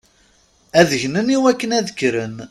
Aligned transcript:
Ad 0.79 0.89
gnen 1.01 1.33
iwakken 1.35 1.71
ad 1.77 1.87
kkren. 1.93 2.35